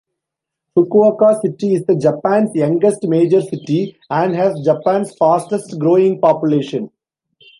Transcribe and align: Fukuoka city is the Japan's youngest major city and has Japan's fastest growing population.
Fukuoka 0.75 1.39
city 1.41 1.75
is 1.75 1.85
the 1.85 1.95
Japan's 1.95 2.55
youngest 2.55 3.03
major 3.07 3.39
city 3.39 3.99
and 4.09 4.33
has 4.35 4.59
Japan's 4.61 5.13
fastest 5.15 5.77
growing 5.77 6.19
population. 6.19 6.89